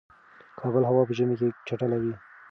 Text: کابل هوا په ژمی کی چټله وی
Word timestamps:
کابل 0.59 0.83
هوا 0.89 1.01
په 1.07 1.13
ژمی 1.17 1.35
کی 1.39 1.47
چټله 1.67 1.97
وی 2.01 2.13